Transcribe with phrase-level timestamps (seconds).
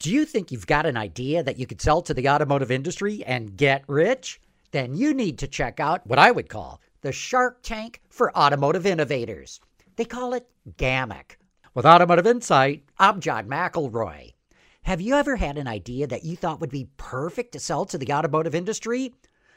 [0.00, 3.24] Do you think you've got an idea that you could sell to the automotive industry
[3.24, 4.40] and get rich?
[4.70, 8.86] Then you need to check out what I would call the Shark Tank for Automotive
[8.86, 9.58] Innovators.
[9.96, 11.36] They call it GAMIC.
[11.74, 14.34] With Automotive Insight, I'm John McElroy.
[14.82, 17.98] Have you ever had an idea that you thought would be perfect to sell to
[17.98, 19.12] the automotive industry?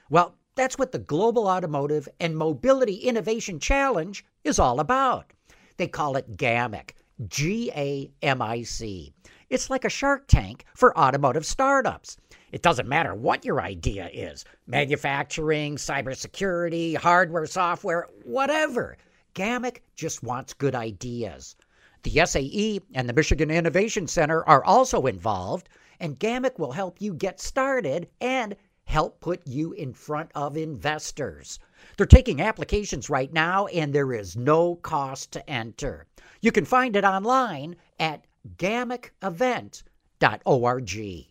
[0.09, 5.33] Well, that's what the Global Automotive and Mobility Innovation Challenge is all about.
[5.77, 6.95] They call it GAMIC,
[7.27, 9.13] G A M I C.
[9.51, 12.15] It's like a shark tank for automotive startups.
[12.53, 18.97] It doesn't matter what your idea is manufacturing, cybersecurity, hardware, software, whatever.
[19.33, 21.57] GAMIC just wants good ideas.
[22.03, 25.67] The SAE and the Michigan Innovation Center are also involved,
[25.99, 28.55] and GAMIC will help you get started and
[28.85, 31.59] help put you in front of investors.
[31.97, 36.07] They're taking applications right now, and there is no cost to enter.
[36.39, 38.23] You can find it online at
[38.57, 41.27] gamicevent.org.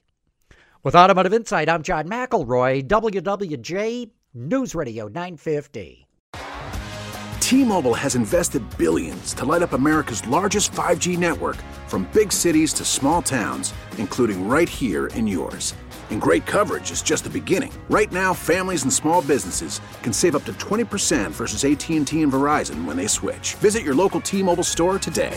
[0.82, 6.06] With Automotive Insight, I'm John McElroy, WWJ News Radio 950.
[7.40, 11.56] T-Mobile has invested billions to light up America's largest 5G network
[11.88, 15.74] from big cities to small towns, including right here in yours.
[16.10, 17.72] And great coverage is just the beginning.
[17.88, 22.84] Right now, families and small businesses can save up to 20% versus AT&T and Verizon
[22.84, 23.54] when they switch.
[23.56, 25.36] Visit your local T-Mobile store today.